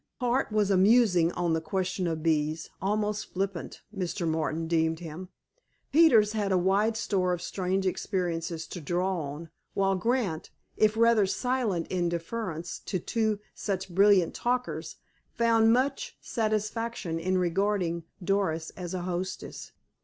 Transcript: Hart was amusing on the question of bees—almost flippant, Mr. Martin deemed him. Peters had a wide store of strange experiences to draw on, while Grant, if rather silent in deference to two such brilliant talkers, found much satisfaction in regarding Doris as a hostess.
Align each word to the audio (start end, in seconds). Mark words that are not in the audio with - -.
Hart 0.19 0.51
was 0.51 0.71
amusing 0.71 1.31
on 1.33 1.53
the 1.53 1.61
question 1.61 2.07
of 2.07 2.23
bees—almost 2.23 3.31
flippant, 3.31 3.83
Mr. 3.95 4.27
Martin 4.27 4.67
deemed 4.67 4.97
him. 4.97 5.29
Peters 5.91 6.31
had 6.33 6.51
a 6.51 6.57
wide 6.57 6.97
store 6.97 7.31
of 7.33 7.39
strange 7.43 7.85
experiences 7.85 8.65
to 8.69 8.81
draw 8.81 9.15
on, 9.19 9.51
while 9.75 9.93
Grant, 9.93 10.49
if 10.75 10.97
rather 10.97 11.27
silent 11.27 11.85
in 11.91 12.09
deference 12.09 12.79
to 12.79 12.97
two 12.97 13.41
such 13.53 13.93
brilliant 13.93 14.33
talkers, 14.33 14.95
found 15.35 15.71
much 15.71 16.17
satisfaction 16.19 17.19
in 17.19 17.37
regarding 17.37 18.01
Doris 18.23 18.71
as 18.71 18.95
a 18.95 19.03
hostess. 19.03 19.71